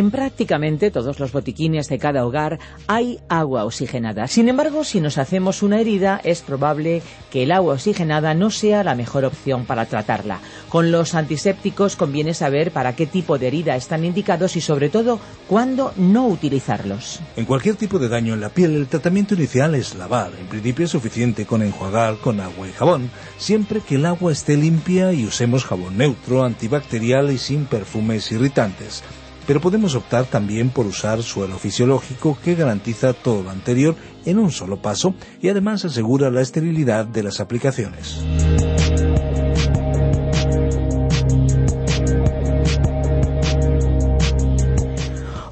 [0.00, 4.28] En prácticamente todos los botiquines de cada hogar hay agua oxigenada.
[4.28, 8.82] Sin embargo, si nos hacemos una herida, es probable que el agua oxigenada no sea
[8.82, 10.40] la mejor opción para tratarla.
[10.70, 15.20] Con los antisépticos conviene saber para qué tipo de herida están indicados y sobre todo
[15.46, 17.20] cuándo no utilizarlos.
[17.36, 20.30] En cualquier tipo de daño en la piel, el tratamiento inicial es lavar.
[20.40, 24.56] En principio es suficiente con enjuagar con agua y jabón, siempre que el agua esté
[24.56, 29.02] limpia y usemos jabón neutro, antibacterial y sin perfumes irritantes
[29.46, 34.50] pero podemos optar también por usar suelo fisiológico que garantiza todo lo anterior en un
[34.50, 38.20] solo paso y además asegura la esterilidad de las aplicaciones.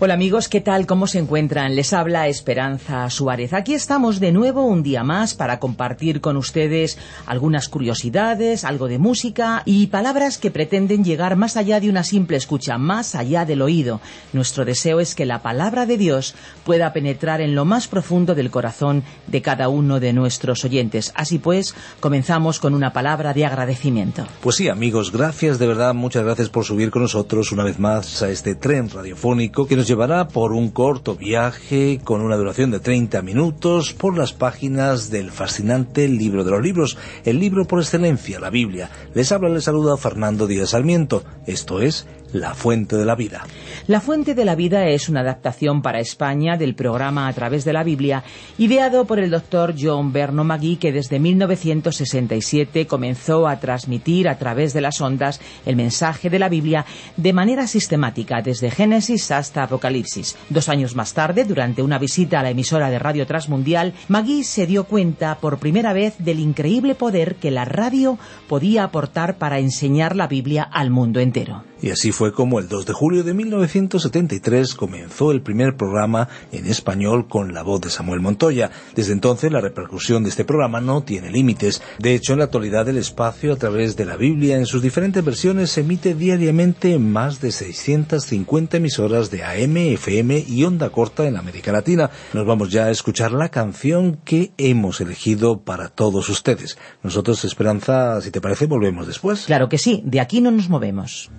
[0.01, 0.87] Hola amigos, ¿qué tal?
[0.87, 1.75] ¿Cómo se encuentran?
[1.75, 3.53] Les habla Esperanza Suárez.
[3.53, 9.01] Aquí estamos de nuevo un día más para compartir con ustedes algunas curiosidades, algo de
[9.01, 13.61] música y palabras que pretenden llegar más allá de una simple escucha, más allá del
[13.61, 14.01] oído.
[14.33, 18.53] Nuestro deseo es que la palabra de Dios pueda penetrar en lo más profundo del
[18.53, 21.11] corazón de cada uno de nuestros oyentes.
[21.17, 24.29] Así pues, comenzamos con una palabra de agradecimiento.
[24.43, 28.23] Pues sí, amigos, gracias de verdad, muchas gracias por subir con nosotros una vez más
[28.23, 32.79] a este tren radiofónico que nos llevará por un corto viaje con una duración de
[32.79, 38.39] 30 minutos por las páginas del fascinante libro de los libros, el libro por excelencia,
[38.39, 38.91] la Biblia.
[39.15, 41.25] Les habla, les saluda Fernando Díaz Sarmiento.
[41.47, 43.45] Esto es la Fuente de la Vida.
[43.87, 47.73] La Fuente de la Vida es una adaptación para España del programa A través de
[47.73, 48.23] la Biblia,
[48.59, 54.73] ideado por el doctor John Berno Magui, que desde 1967 comenzó a transmitir a través
[54.73, 56.85] de las ondas el mensaje de la Biblia
[57.17, 60.37] de manera sistemática, desde Génesis hasta Apocalipsis.
[60.51, 64.67] Dos años más tarde, durante una visita a la emisora de Radio Transmundial, Magui se
[64.67, 68.19] dio cuenta por primera vez del increíble poder que la radio
[68.49, 71.68] podía aportar para enseñar la Biblia al mundo entero.
[71.81, 76.67] Y así fue como el 2 de julio de 1973 comenzó el primer programa en
[76.67, 78.71] español con la voz de Samuel Montoya.
[78.97, 81.83] Desde entonces la repercusión de este programa no tiene límites.
[81.99, 85.25] De hecho, en la actualidad el espacio a través de la Biblia en sus diferentes
[85.25, 91.27] versiones se emite diariamente en más de 650 emisoras de AM, FM y onda corta
[91.27, 92.11] en América Latina.
[92.33, 96.79] Nos vamos ya a escuchar la canción que hemos elegido para todos ustedes.
[97.03, 99.47] Nosotros, Esperanza, si te parece, volvemos después.
[99.47, 101.31] Claro que sí, de aquí no nos movemos.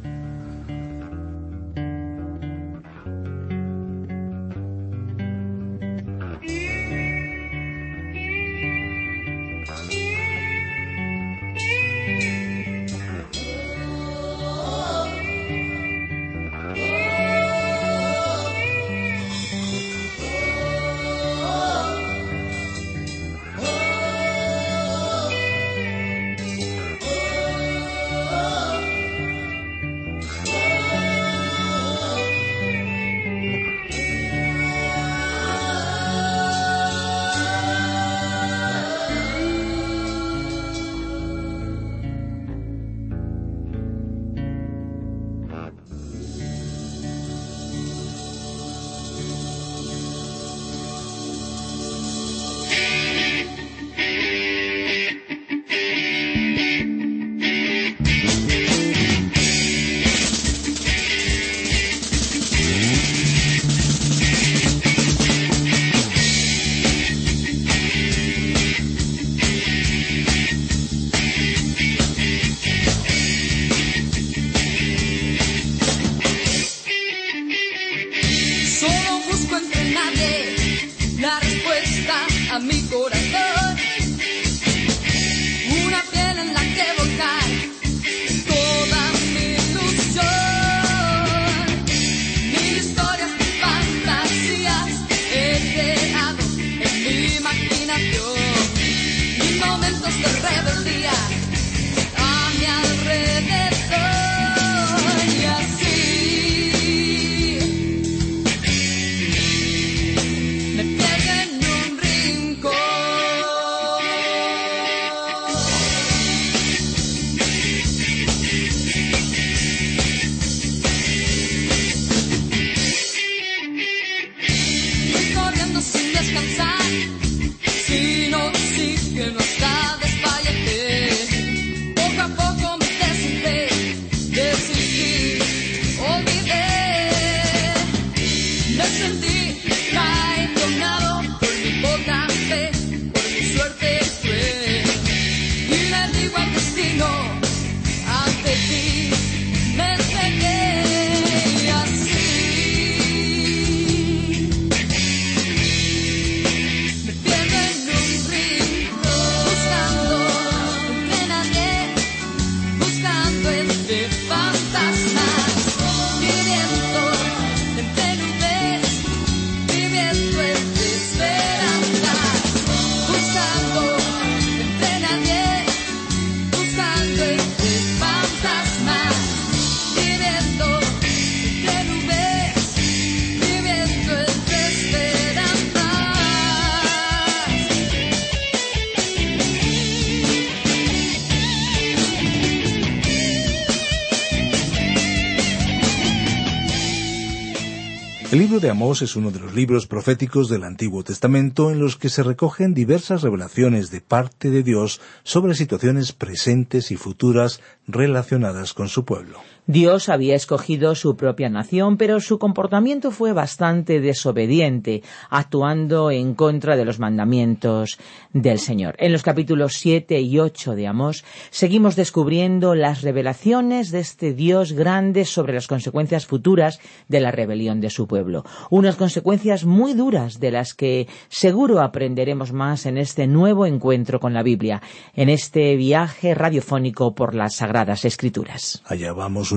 [198.70, 202.74] Amós es uno de los libros proféticos del Antiguo Testamento en los que se recogen
[202.74, 209.40] diversas revelaciones de parte de Dios sobre situaciones presentes y futuras relacionadas con su pueblo.
[209.72, 216.76] Dios había escogido su propia nación, pero su comportamiento fue bastante desobediente, actuando en contra
[216.76, 218.00] de los mandamientos
[218.34, 218.96] del Señor.
[218.98, 224.74] En los capítulos 7 y 8 de Amós seguimos descubriendo las revelaciones de este Dios
[224.74, 228.46] grande sobre las consecuencias futuras de la rebelión de su pueblo.
[228.72, 234.34] Unas consecuencias muy duras de las que seguro aprenderemos más en este nuevo encuentro con
[234.34, 234.82] la Biblia,
[235.14, 238.82] en este viaje radiofónico por las Sagradas Escrituras.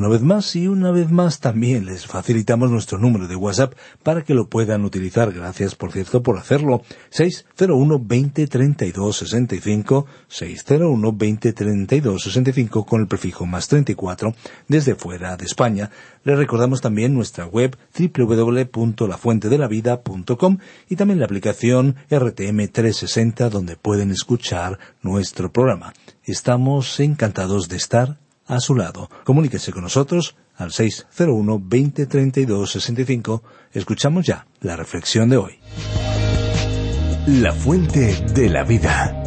[0.03, 4.25] Una vez más y una vez más también les facilitamos nuestro número de WhatsApp para
[4.25, 5.33] que lo puedan utilizar.
[5.33, 6.83] Gracias, por cierto, por hacerlo.
[7.11, 14.35] 601 20 32 65 601 20 32 65 con el prefijo más 34
[14.67, 15.93] desde fuera de España.
[16.25, 20.59] Les recordamos también nuestra web www.lafuentedelavida.com
[20.89, 25.95] y también la aplicación RTM 360 donde pueden escuchar nuestro programa.
[26.25, 29.09] Estamos encantados de estar a su lado.
[29.25, 33.43] Comuníquese con nosotros al 601 2032 65.
[33.73, 35.59] Escuchamos ya la reflexión de hoy.
[37.27, 39.19] La fuente de la vida.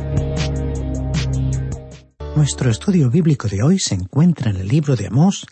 [2.36, 5.48] Nuestro estudio bíblico de hoy se encuentra en el libro de Amós,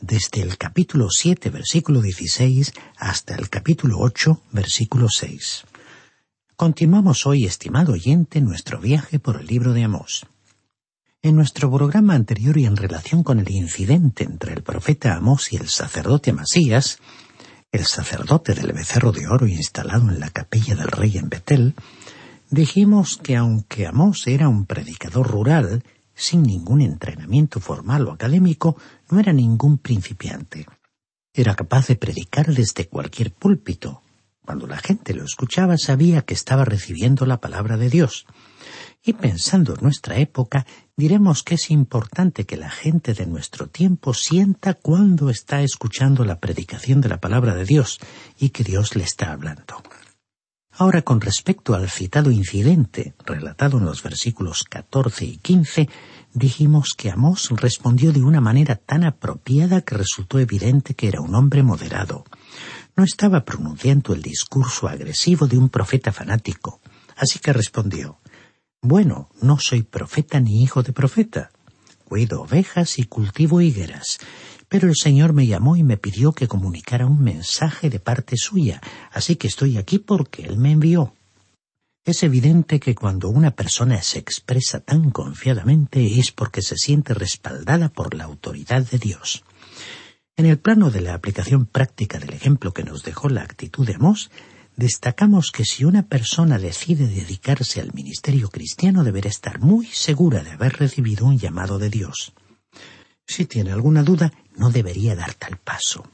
[0.00, 5.64] desde el capítulo 7, versículo 16, hasta el capítulo 8, versículo 6.
[6.54, 10.26] Continuamos hoy, estimado oyente, nuestro viaje por el libro de Amós.
[11.20, 15.56] En nuestro programa anterior y en relación con el incidente entre el profeta Amós y
[15.56, 17.00] el sacerdote Amasías,
[17.72, 21.74] el sacerdote del becerro de oro instalado en la capilla del rey en Betel,
[22.50, 25.82] dijimos que aunque Amós era un predicador rural,
[26.14, 28.76] sin ningún entrenamiento formal o académico,
[29.10, 30.66] no era ningún principiante.
[31.34, 34.02] Era capaz de predicar desde cualquier púlpito.
[34.44, 38.24] Cuando la gente lo escuchaba sabía que estaba recibiendo la palabra de Dios.
[39.08, 44.12] Y pensando en nuestra época, diremos que es importante que la gente de nuestro tiempo
[44.12, 48.00] sienta cuando está escuchando la predicación de la palabra de Dios
[48.38, 49.82] y que Dios le está hablando.
[50.72, 55.88] Ahora, con respecto al citado incidente, relatado en los versículos 14 y 15,
[56.34, 61.34] dijimos que Amós respondió de una manera tan apropiada que resultó evidente que era un
[61.34, 62.26] hombre moderado.
[62.94, 66.82] No estaba pronunciando el discurso agresivo de un profeta fanático,
[67.16, 68.18] así que respondió
[68.80, 71.50] bueno, no soy profeta ni hijo de profeta.
[72.04, 74.18] Cuido ovejas y cultivo higueras.
[74.68, 78.80] Pero el Señor me llamó y me pidió que comunicara un mensaje de parte suya,
[79.10, 81.14] así que estoy aquí porque Él me envió.
[82.04, 87.88] Es evidente que cuando una persona se expresa tan confiadamente es porque se siente respaldada
[87.88, 89.44] por la autoridad de Dios.
[90.36, 93.96] En el plano de la aplicación práctica del ejemplo que nos dejó la actitud de
[93.96, 94.30] Amós,
[94.78, 100.52] destacamos que si una persona decide dedicarse al ministerio cristiano deberá estar muy segura de
[100.52, 102.32] haber recibido un llamado de Dios.
[103.26, 106.04] Si tiene alguna duda, no debería dar tal paso.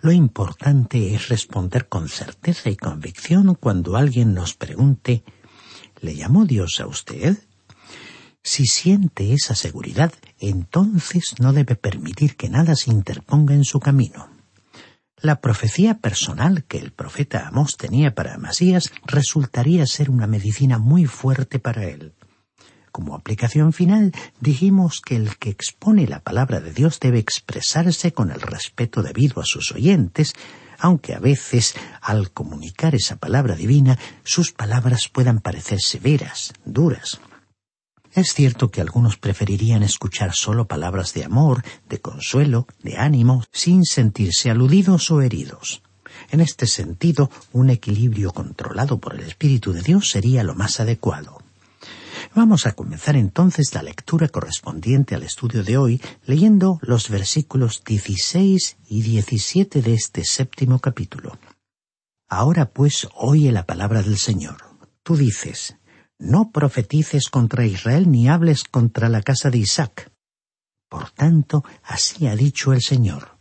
[0.00, 5.24] Lo importante es responder con certeza y convicción cuando alguien nos pregunte
[6.00, 7.36] ¿Le llamó Dios a usted?
[8.44, 14.41] Si siente esa seguridad, entonces no debe permitir que nada se interponga en su camino.
[15.22, 21.06] La profecía personal que el profeta Amós tenía para Amasías resultaría ser una medicina muy
[21.06, 22.12] fuerte para él.
[22.90, 24.10] Como aplicación final,
[24.40, 29.40] dijimos que el que expone la palabra de Dios debe expresarse con el respeto debido
[29.40, 30.32] a sus oyentes,
[30.80, 37.20] aunque a veces, al comunicar esa palabra divina, sus palabras puedan parecer severas, duras.
[38.14, 43.84] Es cierto que algunos preferirían escuchar solo palabras de amor, de consuelo, de ánimo, sin
[43.84, 45.82] sentirse aludidos o heridos.
[46.30, 51.38] En este sentido, un equilibrio controlado por el Espíritu de Dios sería lo más adecuado.
[52.34, 58.76] Vamos a comenzar entonces la lectura correspondiente al estudio de hoy leyendo los versículos 16
[58.88, 61.38] y 17 de este séptimo capítulo.
[62.28, 64.56] Ahora pues oye la palabra del Señor.
[65.02, 65.76] Tú dices,
[66.22, 70.12] no profetices contra Israel ni hables contra la casa de Isaac.
[70.88, 73.38] Por tanto, así ha dicho el Señor.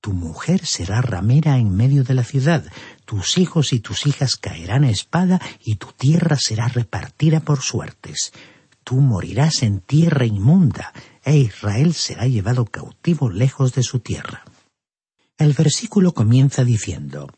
[0.00, 2.64] Tu mujer será ramera en medio de la ciudad,
[3.04, 8.32] tus hijos y tus hijas caerán a espada, y tu tierra será repartida por suertes.
[8.82, 14.44] Tú morirás en tierra inmunda, e Israel será llevado cautivo lejos de su tierra.
[15.36, 17.30] El versículo comienza diciendo,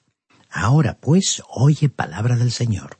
[0.50, 2.96] Ahora pues oye palabra del Señor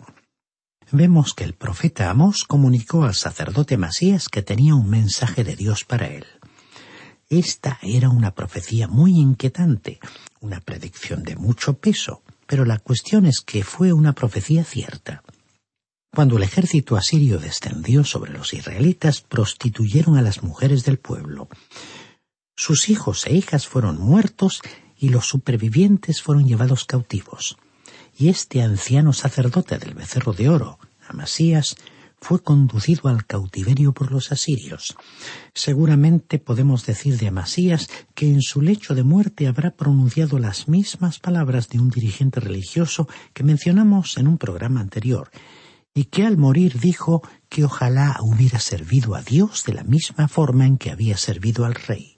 [0.95, 5.85] vemos que el profeta Amós comunicó al sacerdote Masías que tenía un mensaje de Dios
[5.85, 6.25] para él.
[7.29, 9.99] Esta era una profecía muy inquietante,
[10.41, 15.25] una predicción de mucho peso, pero la cuestión es que fue una profecía cierta.
[16.15, 21.49] Cuando el ejército asirio descendió sobre los israelitas, prostituyeron a las mujeres del pueblo.
[22.55, 24.63] Sus hijos e hijas fueron muertos
[24.97, 27.57] y los supervivientes fueron llevados cautivos.
[28.17, 31.77] Y este anciano sacerdote del becerro de oro, Amasías,
[32.25, 34.97] fue conducido al cautiverio por los asirios.
[35.53, 41.19] Seguramente podemos decir de Amasías que en su lecho de muerte habrá pronunciado las mismas
[41.19, 45.31] palabras de un dirigente religioso que mencionamos en un programa anterior,
[45.93, 50.67] y que al morir dijo que ojalá hubiera servido a Dios de la misma forma
[50.67, 52.13] en que había servido al rey.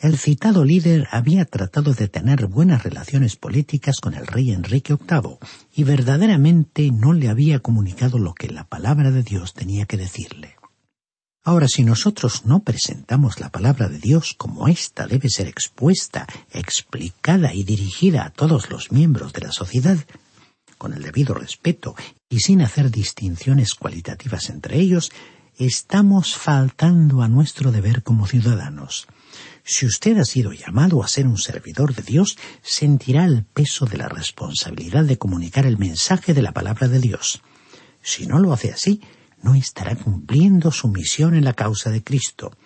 [0.00, 5.38] El citado líder había tratado de tener buenas relaciones políticas con el rey Enrique VIII
[5.74, 10.54] y verdaderamente no le había comunicado lo que la palabra de Dios tenía que decirle.
[11.42, 17.52] Ahora, si nosotros no presentamos la palabra de Dios como ésta debe ser expuesta, explicada
[17.52, 19.98] y dirigida a todos los miembros de la sociedad,
[20.76, 21.96] con el debido respeto
[22.28, 25.10] y sin hacer distinciones cualitativas entre ellos,
[25.58, 29.08] estamos faltando a nuestro deber como ciudadanos.
[29.70, 33.98] Si usted ha sido llamado a ser un servidor de Dios, sentirá el peso de
[33.98, 37.42] la responsabilidad de comunicar el mensaje de la palabra de Dios.
[38.00, 39.02] Si no lo hace así,
[39.42, 42.56] no estará cumpliendo su misión en la causa de Cristo.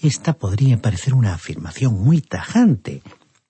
[0.00, 3.02] Esta podría parecer una afirmación muy tajante,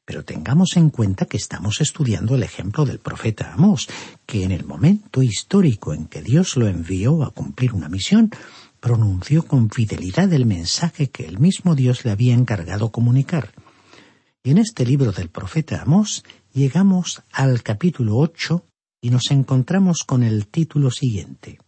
[0.06, 3.86] pero tengamos en cuenta que estamos estudiando el ejemplo del profeta Amós,
[4.24, 8.30] que en el momento histórico en que Dios lo envió a cumplir una misión,
[8.82, 13.52] pronunció con fidelidad el mensaje que el mismo Dios le había encargado comunicar.
[14.42, 18.66] Y en este libro del profeta Amós llegamos al capítulo ocho
[19.00, 21.60] y nos encontramos con el título siguiente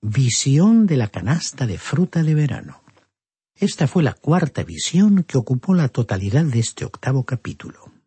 [0.00, 2.82] Visión de la canasta de fruta de verano.
[3.54, 7.97] Esta fue la cuarta visión que ocupó la totalidad de este octavo capítulo.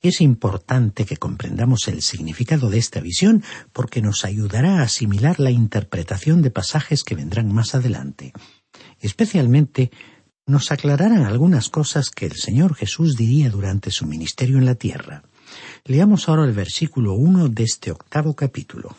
[0.00, 5.50] Es importante que comprendamos el significado de esta visión porque nos ayudará a asimilar la
[5.50, 8.32] interpretación de pasajes que vendrán más adelante.
[8.98, 9.90] Especialmente
[10.46, 15.22] nos aclararán algunas cosas que el Señor Jesús diría durante su ministerio en la tierra.
[15.84, 18.96] Leamos ahora el versículo uno de este octavo capítulo.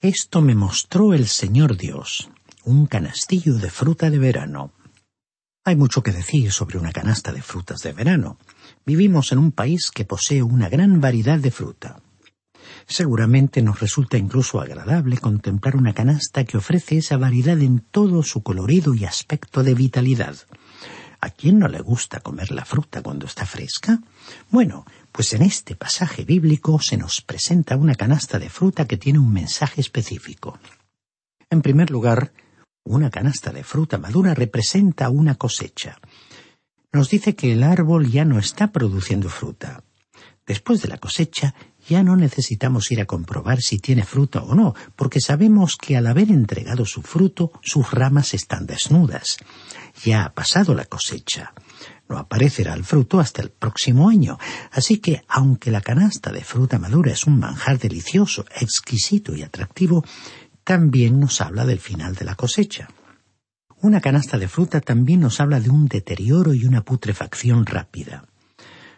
[0.00, 2.30] Esto me mostró el Señor Dios,
[2.64, 4.72] un canastillo de fruta de verano,
[5.66, 8.36] hay mucho que decir sobre una canasta de frutas de verano.
[8.86, 12.00] Vivimos en un país que posee una gran variedad de fruta.
[12.86, 18.42] Seguramente nos resulta incluso agradable contemplar una canasta que ofrece esa variedad en todo su
[18.42, 20.36] colorido y aspecto de vitalidad.
[21.22, 24.00] ¿A quién no le gusta comer la fruta cuando está fresca?
[24.50, 29.18] Bueno, pues en este pasaje bíblico se nos presenta una canasta de fruta que tiene
[29.18, 30.58] un mensaje específico.
[31.48, 32.34] En primer lugar,
[32.84, 35.98] una canasta de fruta madura representa una cosecha.
[36.94, 39.82] Nos dice que el árbol ya no está produciendo fruta.
[40.46, 41.52] Después de la cosecha
[41.88, 46.06] ya no necesitamos ir a comprobar si tiene fruta o no, porque sabemos que al
[46.06, 49.38] haber entregado su fruto, sus ramas están desnudas.
[50.04, 51.52] Ya ha pasado la cosecha.
[52.08, 54.38] No aparecerá el fruto hasta el próximo año.
[54.70, 60.04] Así que, aunque la canasta de fruta madura es un manjar delicioso, exquisito y atractivo,
[60.62, 62.88] también nos habla del final de la cosecha.
[63.84, 68.24] Una canasta de fruta también nos habla de un deterioro y una putrefacción rápida.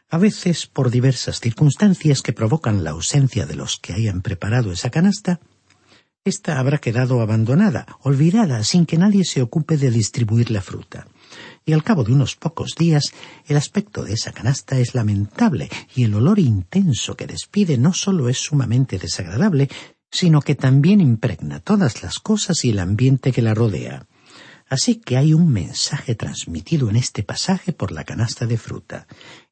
[0.09, 4.91] A veces, por diversas circunstancias que provocan la ausencia de los que hayan preparado esa
[4.91, 5.41] canasta,
[6.25, 11.09] ésta habrá quedado abandonada, olvidada, sin que nadie se ocupe de distribuir la fruta.
[11.65, 13.13] Y al cabo de unos pocos días,
[13.49, 18.29] el aspecto de esa canasta es lamentable y el olor intenso que despide no solo
[18.29, 19.69] es sumamente desagradable,
[20.13, 24.07] sino que también impregna todas las cosas y el ambiente que la rodea.
[24.69, 29.07] Así que hay un mensaje transmitido en este pasaje por la canasta de fruta.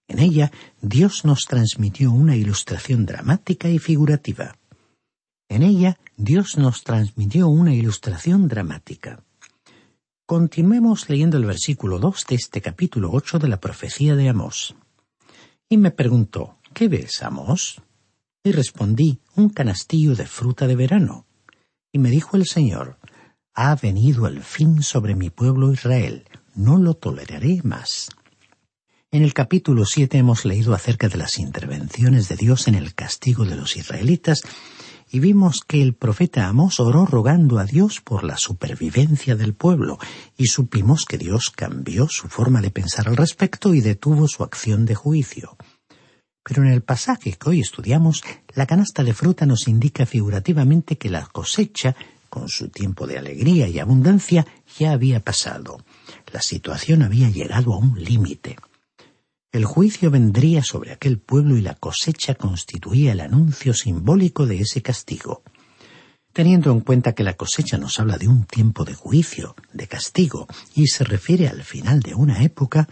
[0.08, 0.50] En ella
[0.82, 4.56] Dios nos transmitió una ilustración dramática y figurativa.
[5.48, 9.22] En ella Dios nos transmitió una ilustración dramática.
[10.26, 14.74] Continuemos leyendo el versículo dos de este capítulo ocho de la profecía de Amós.
[15.68, 17.80] Y me preguntó, ¿qué ves, Amós?
[18.42, 21.26] Y respondí, un canastillo de fruta de verano.
[21.92, 22.98] Y me dijo el Señor,
[23.54, 28.10] ha venido el fin sobre mi pueblo Israel, no lo toleraré más.
[29.12, 33.44] En el capítulo siete hemos leído acerca de las intervenciones de Dios en el castigo
[33.44, 34.42] de los israelitas
[35.08, 39.98] y vimos que el profeta Amós oró rogando a Dios por la supervivencia del pueblo
[40.36, 44.84] y supimos que Dios cambió su forma de pensar al respecto y detuvo su acción
[44.84, 45.56] de juicio.
[46.42, 48.22] Pero en el pasaje que hoy estudiamos,
[48.54, 51.94] la canasta de fruta nos indica figurativamente que la cosecha
[52.34, 54.44] con su tiempo de alegría y abundancia,
[54.76, 55.78] ya había pasado.
[56.32, 58.56] La situación había llegado a un límite.
[59.52, 64.82] El juicio vendría sobre aquel pueblo y la cosecha constituía el anuncio simbólico de ese
[64.82, 65.44] castigo.
[66.32, 70.48] Teniendo en cuenta que la cosecha nos habla de un tiempo de juicio, de castigo,
[70.74, 72.88] y se refiere al final de una época,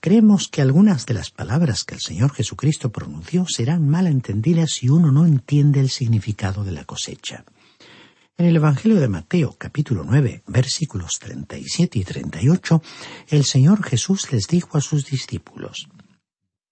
[0.00, 4.90] creemos que algunas de las palabras que el Señor Jesucristo pronunció serán mal entendidas si
[4.90, 7.46] uno no entiende el significado de la cosecha.
[8.38, 12.82] En el Evangelio de Mateo capítulo 9 versículos 37 y 38,
[13.28, 15.88] el Señor Jesús les dijo a sus discípulos,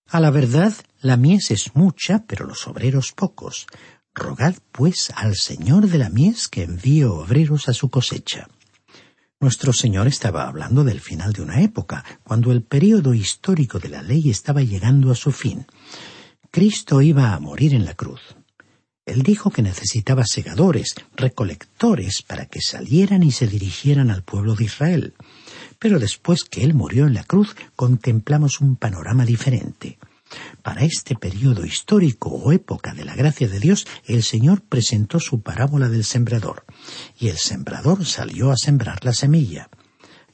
[0.06, 3.66] A la verdad, la mies es mucha, pero los obreros pocos.
[4.14, 8.48] Rogad pues al Señor de la mies que envíe obreros a su cosecha.
[9.38, 14.02] Nuestro Señor estaba hablando del final de una época, cuando el período histórico de la
[14.02, 15.66] ley estaba llegando a su fin.
[16.50, 18.20] Cristo iba a morir en la cruz.
[19.10, 24.64] Él dijo que necesitaba segadores, recolectores, para que salieran y se dirigieran al pueblo de
[24.64, 25.14] Israel.
[25.78, 29.98] Pero después que Él murió en la cruz, contemplamos un panorama diferente.
[30.62, 35.42] Para este periodo histórico o época de la gracia de Dios, el Señor presentó su
[35.42, 36.64] parábola del sembrador,
[37.18, 39.70] y el sembrador salió a sembrar la semilla.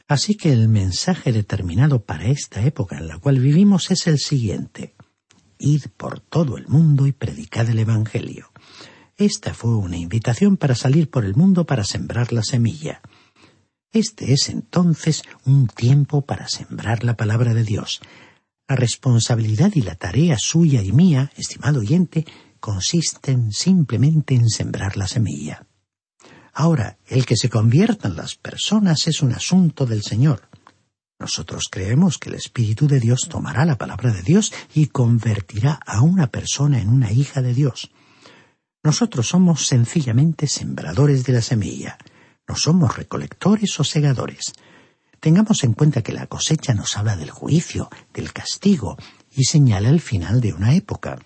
[0.07, 4.95] Así que el mensaje determinado para esta época en la cual vivimos es el siguiente.
[5.59, 8.51] Id por todo el mundo y predicad el Evangelio.
[9.19, 13.01] Esta fue una invitación para salir por el mundo para sembrar la semilla.
[13.91, 18.03] Este es entonces un tiempo para sembrar la palabra de Dios,
[18.69, 22.27] la responsabilidad y la tarea suya y mía, estimado oyente,
[22.61, 25.67] consisten simplemente en sembrar la semilla.
[26.53, 30.51] Ahora, el que se conviertan las personas es un asunto del Señor.
[31.19, 36.03] Nosotros creemos que el Espíritu de Dios tomará la palabra de Dios y convertirá a
[36.03, 37.91] una persona en una hija de Dios.
[38.87, 41.99] Nosotros somos sencillamente sembradores de la semilla.
[42.47, 44.53] No somos recolectores o segadores.
[45.19, 48.97] Tengamos en cuenta que la cosecha nos habla del juicio, del castigo,
[49.33, 51.19] y señala el final de una época.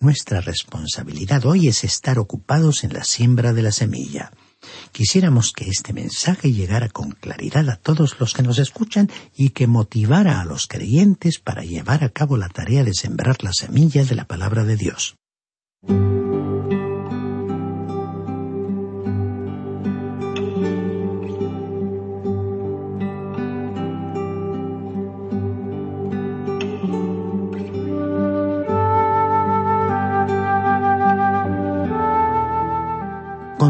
[0.00, 4.32] Nuestra responsabilidad hoy es estar ocupados en la siembra de la semilla.
[4.90, 9.68] Quisiéramos que este mensaje llegara con claridad a todos los que nos escuchan y que
[9.68, 14.16] motivara a los creyentes para llevar a cabo la tarea de sembrar la semilla de
[14.16, 15.14] la palabra de Dios.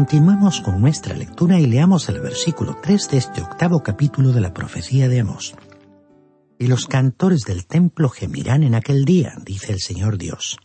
[0.05, 4.53] Continuemos con nuestra lectura y leamos el versículo 3 de este octavo capítulo de la
[4.53, 5.55] profecía de Amós.
[6.59, 10.59] Y los cantores del templo gemirán en aquel día, dice el Señor Dios.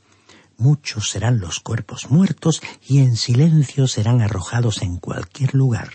[0.58, 5.88] Muchos serán los cuerpos muertos y en silencio serán arrojados en cualquier lugar.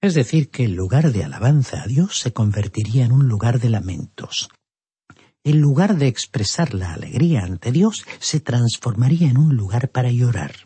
[0.00, 3.70] Es decir, que el lugar de alabanza a Dios se convertiría en un lugar de
[3.70, 4.48] lamentos.
[5.44, 10.65] El lugar de expresar la alegría ante Dios se transformaría en un lugar para llorar.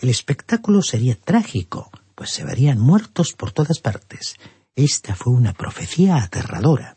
[0.00, 4.36] El espectáculo sería trágico, pues se verían muertos por todas partes.
[4.74, 6.96] Esta fue una profecía aterradora.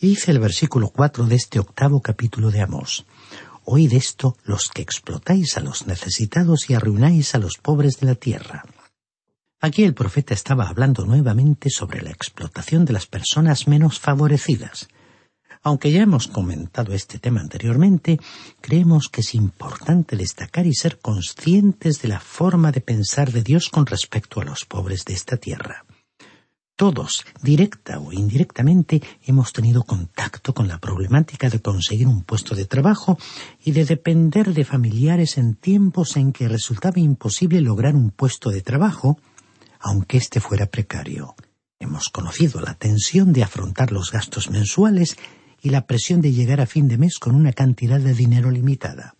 [0.00, 3.06] dice el versículo cuatro de este octavo capítulo de Amós.
[3.64, 8.14] Oíd esto los que explotáis a los necesitados y arruináis a los pobres de la
[8.14, 8.64] tierra.
[9.60, 14.88] Aquí el profeta estaba hablando nuevamente sobre la explotación de las personas menos favorecidas.
[15.66, 18.20] Aunque ya hemos comentado este tema anteriormente,
[18.60, 23.68] creemos que es importante destacar y ser conscientes de la forma de pensar de Dios
[23.68, 25.84] con respecto a los pobres de esta tierra.
[26.76, 32.66] Todos, directa o indirectamente, hemos tenido contacto con la problemática de conseguir un puesto de
[32.66, 33.18] trabajo
[33.64, 38.60] y de depender de familiares en tiempos en que resultaba imposible lograr un puesto de
[38.60, 39.18] trabajo,
[39.80, 41.34] aunque éste fuera precario.
[41.78, 45.16] Hemos conocido la tensión de afrontar los gastos mensuales
[45.62, 49.14] y la presión de llegar a fin de mes con una cantidad de dinero limitada.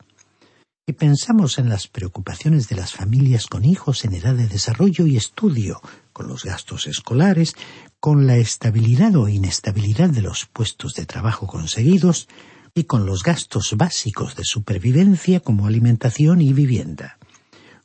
[0.87, 5.17] Y pensamos en las preocupaciones de las familias con hijos en edad de desarrollo y
[5.17, 5.81] estudio,
[6.13, 7.57] con los gastos escolares,
[7.99, 12.29] con la estabilidad o inestabilidad de los puestos de trabajo conseguidos
[12.73, 17.19] y con los gastos básicos de supervivencia como alimentación y vivienda.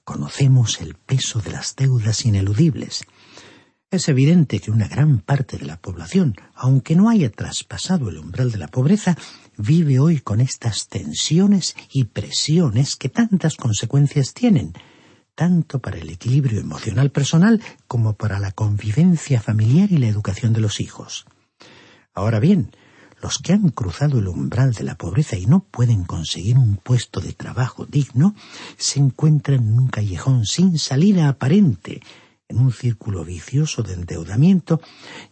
[0.04, 3.04] Conocemos el peso de las deudas ineludibles,
[3.92, 8.50] es evidente que una gran parte de la población, aunque no haya traspasado el umbral
[8.50, 9.18] de la pobreza,
[9.58, 14.72] vive hoy con estas tensiones y presiones que tantas consecuencias tienen,
[15.36, 20.62] tanto para el equilibrio emocional personal como para la convivencia familiar y la educación de
[20.62, 21.26] los hijos.
[22.14, 22.72] Ahora bien,
[23.22, 27.20] los que han cruzado el umbral de la pobreza y no pueden conseguir un puesto
[27.20, 28.36] de trabajo digno,
[28.78, 32.02] se encuentran en un callejón sin salida aparente,
[32.52, 34.82] en un círculo vicioso de endeudamiento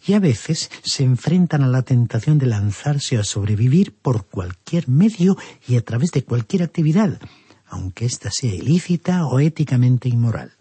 [0.05, 5.38] y a veces se enfrentan a la tentación de lanzarse a sobrevivir por cualquier medio
[5.67, 7.19] y a través de cualquier actividad,
[7.67, 10.53] aunque ésta sea ilícita o éticamente inmoral.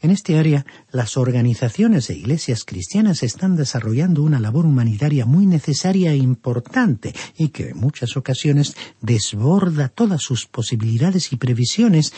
[0.00, 6.12] En este área, las organizaciones e iglesias cristianas están desarrollando una labor humanitaria muy necesaria
[6.12, 12.12] e importante y que en muchas ocasiones desborda todas sus posibilidades y previsiones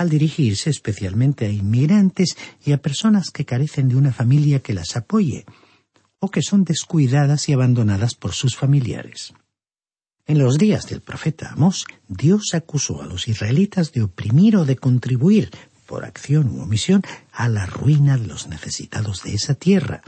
[0.00, 2.34] al dirigirse especialmente a inmigrantes
[2.64, 5.44] y a personas que carecen de una familia que las apoye
[6.20, 9.34] o que son descuidadas y abandonadas por sus familiares.
[10.26, 14.76] En los días del profeta Amós, Dios acusó a los israelitas de oprimir o de
[14.76, 15.50] contribuir
[15.84, 20.00] por acción u omisión, a la ruina de los necesitados de esa tierra.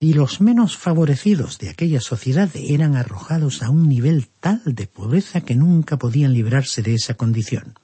[0.00, 5.42] Y los menos favorecidos de aquella sociedad eran arrojados a un nivel tal de pobreza
[5.42, 7.74] que nunca podían librarse de esa condición.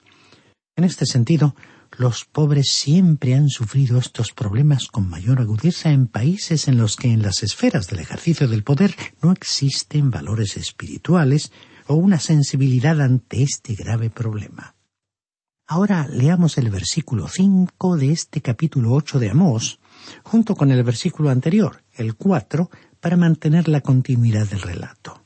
[0.75, 1.55] En este sentido,
[1.97, 7.11] los pobres siempre han sufrido estos problemas con mayor agudeza en países en los que
[7.11, 11.51] en las esferas del ejercicio del poder no existen valores espirituales
[11.87, 14.75] o una sensibilidad ante este grave problema.
[15.67, 19.79] Ahora leamos el versículo 5 de este capítulo 8 de Amós,
[20.23, 25.20] junto con el versículo anterior, el 4, para mantener la continuidad del relato.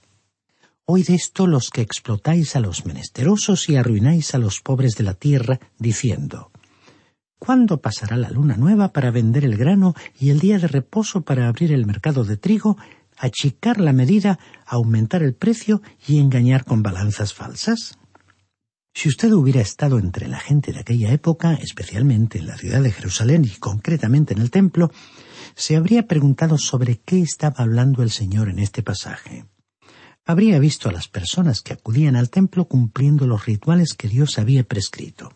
[0.88, 5.16] Oíd esto los que explotáis a los menesterosos y arruináis a los pobres de la
[5.16, 6.52] tierra, diciendo,
[7.40, 11.48] ¿Cuándo pasará la luna nueva para vender el grano y el día de reposo para
[11.48, 12.78] abrir el mercado de trigo,
[13.18, 17.98] achicar la medida, aumentar el precio y engañar con balanzas falsas?
[18.94, 22.92] Si usted hubiera estado entre la gente de aquella época, especialmente en la ciudad de
[22.92, 24.92] Jerusalén y concretamente en el templo,
[25.56, 29.46] se habría preguntado sobre qué estaba hablando el Señor en este pasaje.
[30.28, 34.64] Habría visto a las personas que acudían al templo cumpliendo los rituales que Dios había
[34.64, 35.34] prescrito.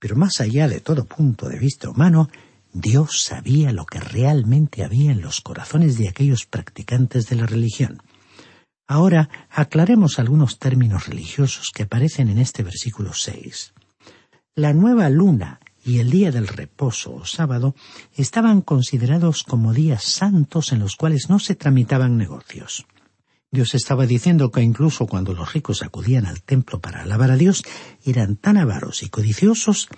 [0.00, 2.28] Pero más allá de todo punto de vista humano,
[2.72, 8.02] Dios sabía lo que realmente había en los corazones de aquellos practicantes de la religión.
[8.88, 13.72] Ahora aclaremos algunos términos religiosos que aparecen en este versículo 6.
[14.56, 17.76] La nueva luna y el día del reposo o sábado
[18.16, 22.84] estaban considerados como días santos en los cuales no se tramitaban negocios.
[23.54, 27.62] Dios estaba diciendo que incluso cuando los ricos acudían al templo para alabar a Dios,
[28.04, 29.88] eran tan avaros y codiciosos,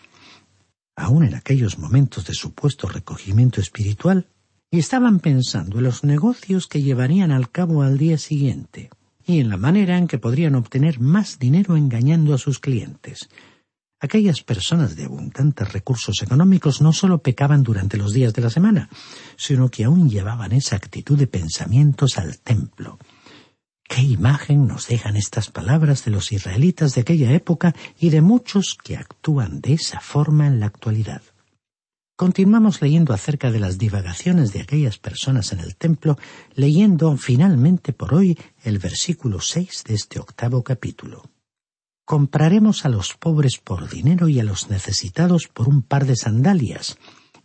[0.95, 4.29] aun en aquellos momentos de supuesto recogimiento espiritual,
[4.71, 8.91] y estaban pensando en los negocios que llevarían al cabo al día siguiente
[9.25, 13.31] y en la manera en que podrían obtener más dinero engañando a sus clientes.
[14.01, 18.91] Aquellas personas de abundantes recursos económicos no solo pecaban durante los días de la semana,
[19.37, 22.99] sino que aún llevaban esa actitud de pensamientos al templo.
[23.89, 28.77] ¿Qué imagen nos dejan estas palabras de los israelitas de aquella época y de muchos
[28.83, 31.23] que actúan de esa forma en la actualidad?
[32.17, 36.19] Continuamos leyendo acerca de las divagaciones de aquellas personas en el templo,
[36.55, 41.23] leyendo finalmente por hoy el versículo seis de este octavo capítulo.
[42.05, 46.97] Compraremos a los pobres por dinero y a los necesitados por un par de sandalias,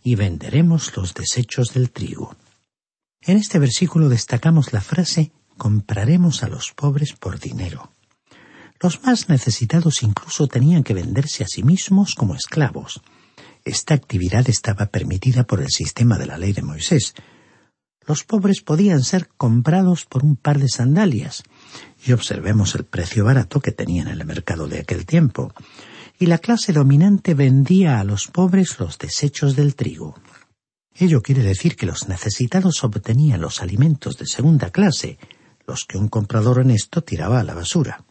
[0.03, 2.35] y venderemos los desechos del trigo.
[3.21, 7.93] En este versículo destacamos la frase compraremos a los pobres por dinero.
[8.79, 13.01] Los más necesitados incluso tenían que venderse a sí mismos como esclavos,
[13.63, 17.13] esta actividad estaba permitida por el sistema de la ley de Moisés.
[18.07, 21.43] Los pobres podían ser comprados por un par de sandalias,
[22.03, 25.53] y observemos el precio barato que tenían en el mercado de aquel tiempo.
[26.17, 30.15] Y la clase dominante vendía a los pobres los desechos del trigo.
[30.95, 35.19] Ello quiere decir que los necesitados obtenían los alimentos de segunda clase,
[35.71, 38.03] los que un comprador honesto tiraba a la basura.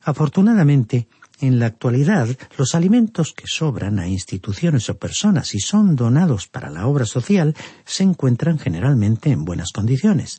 [0.00, 6.48] Afortunadamente, en la actualidad, los alimentos que sobran a instituciones o personas y son donados
[6.48, 10.38] para la obra social se encuentran generalmente en buenas condiciones.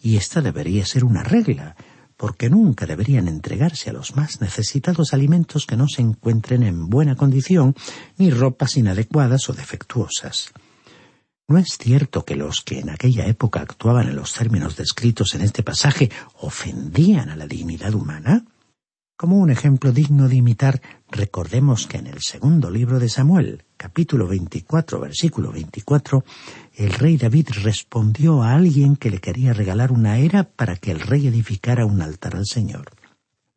[0.00, 1.76] Y esta debería ser una regla,
[2.16, 7.14] porque nunca deberían entregarse a los más necesitados alimentos que no se encuentren en buena
[7.14, 7.74] condición,
[8.16, 10.50] ni ropas inadecuadas o defectuosas.
[11.46, 15.42] ¿No es cierto que los que en aquella época actuaban en los términos descritos en
[15.42, 18.46] este pasaje ofendían a la dignidad humana?
[19.16, 20.80] Como un ejemplo digno de imitar,
[21.10, 26.24] recordemos que en el segundo libro de Samuel, capítulo 24, versículo 24,
[26.76, 31.00] el rey David respondió a alguien que le quería regalar una era para que el
[31.00, 32.90] rey edificara un altar al Señor.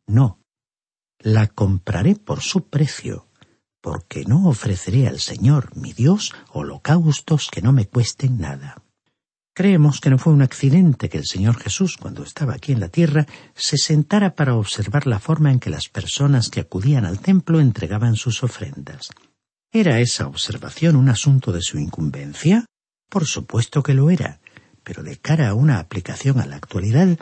[0.06, 0.38] No,
[1.18, 3.27] la compraré por su precio,
[3.80, 8.82] porque no ofreceré al Señor, mi Dios, holocaustos que no me cuesten nada.
[9.54, 12.90] Creemos que no fue un accidente que el Señor Jesús, cuando estaba aquí en la
[12.90, 17.58] tierra, se sentara para observar la forma en que las personas que acudían al templo
[17.58, 19.10] entregaban sus ofrendas.
[19.72, 22.66] ¿Era esa observación un asunto de su incumbencia?
[23.10, 24.40] Por supuesto que lo era,
[24.88, 27.18] pero de cara a una aplicación a la actualidad,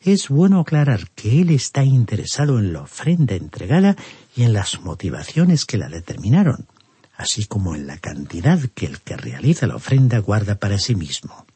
[0.00, 3.94] es bueno aclarar que él está interesado en la ofrenda entregada
[4.34, 6.66] y en las motivaciones que la determinaron,
[7.16, 11.46] así como en la cantidad que el que realiza la ofrenda guarda para sí mismo.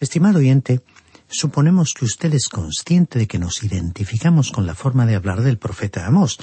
[0.00, 0.80] Estimado oyente,
[1.28, 5.58] suponemos que usted es consciente de que nos identificamos con la forma de hablar del
[5.58, 6.38] profeta Amós,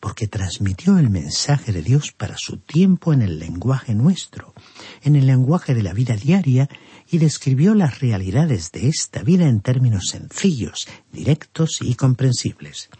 [0.00, 4.54] porque transmitió el mensaje de Dios para su tiempo en el lenguaje nuestro,
[5.02, 6.68] en el lenguaje de la vida diaria,
[7.10, 12.90] y describió las realidades de esta vida en términos sencillos, directos y comprensibles.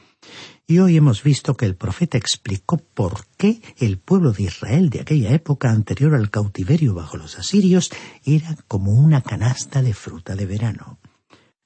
[0.66, 5.00] Y hoy hemos visto que el profeta explicó por qué el pueblo de Israel de
[5.00, 7.90] aquella época anterior al cautiverio bajo los asirios
[8.24, 10.98] era como una canasta de fruta de verano.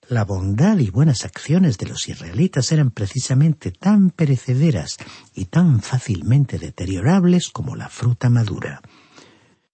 [0.08, 4.98] La bondad y buenas acciones de los israelitas eran precisamente tan perecederas
[5.34, 8.82] y tan fácilmente deteriorables como la fruta madura.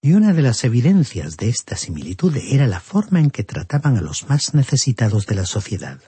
[0.00, 4.00] Y una de las evidencias de esta similitud era la forma en que trataban a
[4.00, 6.00] los más necesitados de la sociedad.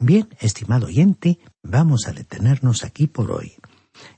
[0.00, 3.54] Bien, estimado oyente, vamos a detenernos aquí por hoy.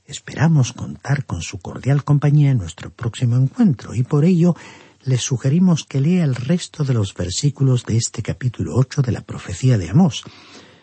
[0.05, 4.55] Esperamos contar con su cordial compañía en nuestro próximo encuentro y por ello
[5.03, 9.21] le sugerimos que lea el resto de los versículos de este capítulo 8 de la
[9.21, 10.23] profecía de Amós,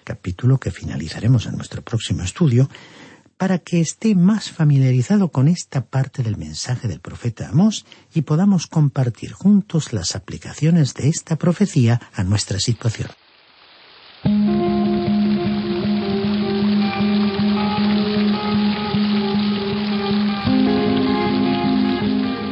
[0.04, 2.70] capítulo que finalizaremos en nuestro próximo estudio,
[3.36, 8.66] para que esté más familiarizado con esta parte del mensaje del profeta Amós y podamos
[8.66, 13.10] compartir juntos las aplicaciones de esta profecía a nuestra situación.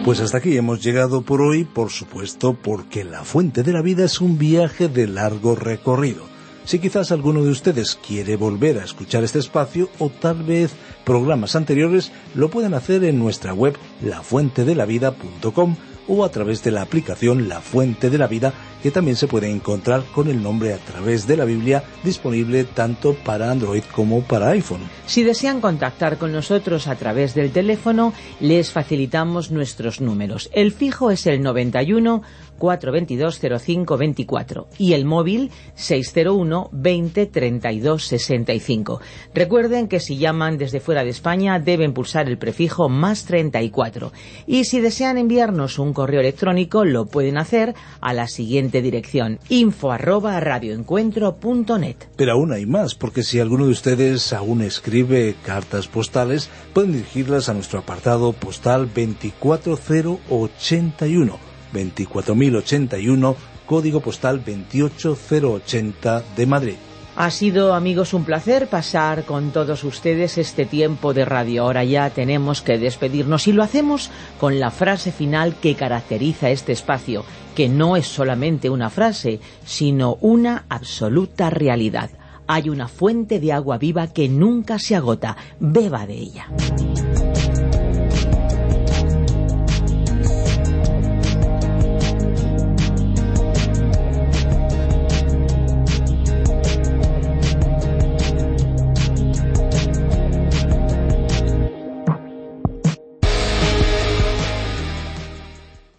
[0.05, 4.05] Pues hasta aquí hemos llegado por hoy, por supuesto, porque la fuente de la vida
[4.05, 6.34] es un viaje de largo recorrido.
[6.65, 10.73] Si quizás alguno de ustedes quiere volver a escuchar este espacio o tal vez
[11.05, 15.77] programas anteriores, lo pueden hacer en nuestra web lafuentedelavida.com
[16.09, 19.51] o a través de la aplicación La Fuente de la Vida, que también se puede
[19.51, 24.51] encontrar con el nombre a través de la Biblia, disponible tanto para Android como para
[24.51, 24.83] iPhone.
[25.07, 30.51] Si desean contactar con nosotros a través del teléfono, les facilitamos nuestros números.
[30.53, 32.23] El fijo es el 91
[32.59, 39.01] 422 0524 y el móvil 601 20 32 65.
[39.35, 44.13] Recuerden que si llaman desde fuera de España deben pulsar el prefijo más 34
[44.47, 49.93] y si desean enviarnos un correo electrónico lo pueden hacer a la siguiente dirección info
[49.93, 51.97] arroba radioencuentro.net.
[52.17, 57.49] Pero aún hay más, porque si alguno de ustedes aún escribe cartas postales, pueden dirigirlas
[57.49, 66.77] a nuestro apartado postal 24081 24081, código postal 28080 de Madrid.
[67.17, 71.63] Ha sido, amigos, un placer pasar con todos ustedes este tiempo de radio.
[71.63, 74.11] Ahora ya tenemos que despedirnos y lo hacemos
[74.41, 80.19] con la frase final que caracteriza este espacio, que no es solamente una frase, sino
[80.23, 82.11] una absoluta realidad.
[82.49, 85.37] Hay una fuente de agua viva que nunca se agota.
[85.61, 86.49] Beba de ella.